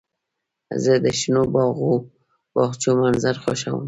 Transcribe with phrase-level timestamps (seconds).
[0.83, 1.43] زه د شنو
[2.53, 3.79] باغچو منظر خوښوم.